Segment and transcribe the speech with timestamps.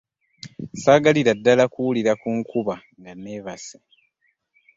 [0.81, 3.77] Saagalira ddala kuwulira ku nkuba nga neebasse.